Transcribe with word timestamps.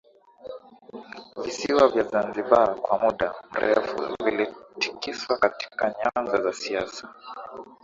visiwa 1.41 1.83
vya 1.91 2.03
Zanzibar 2.11 2.75
kwa 2.75 2.97
muda 2.99 3.33
mrefu 3.51 3.97
vilitikiswa 4.25 5.37
katika 5.37 5.95
nyanza 6.03 6.41
za 6.41 6.53
siasa 6.53 7.13